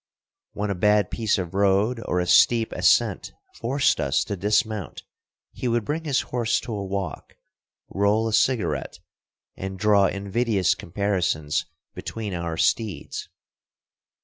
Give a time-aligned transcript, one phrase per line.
[0.53, 5.03] When a bad piece of road or a steep ascent forced us to dismount
[5.51, 7.35] he would bring his horse to a walk,
[7.87, 8.99] roll a cigarette,
[9.55, 13.29] and draw invidious comparisons between our steeds.